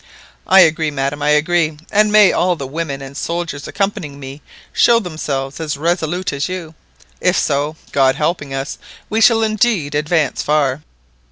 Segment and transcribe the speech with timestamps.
[0.47, 4.41] "I agree, madam, I agree; and may all the women and soldiers accompanying me
[4.73, 6.73] show themselves as resolute as you.
[7.19, 8.79] If so, God helping us,
[9.11, 10.81] we shall indeed advance far."